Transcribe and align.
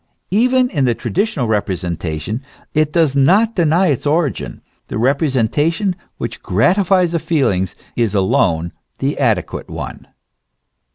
Even 0.31 0.67
in 0.71 0.85
the 0.85 0.95
traditional 0.95 1.45
representation 1.45 2.41
it 2.73 2.91
does 2.91 3.15
not 3.15 3.53
deny 3.53 3.89
its 3.89 4.07
origin; 4.07 4.63
the 4.87 4.97
representation 4.97 5.95
which 6.17 6.41
gratifies 6.41 7.11
the 7.11 7.19
feelings 7.19 7.75
is 7.95 8.15
alone 8.15 8.71
the 8.97 9.11
ade 9.19 9.45
quate 9.45 9.69
one. 9.69 10.07